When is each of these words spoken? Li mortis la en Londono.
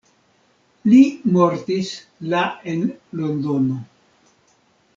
Li 0.93 1.01
mortis 1.35 1.91
la 2.33 2.41
en 2.73 2.89
Londono. 3.21 3.79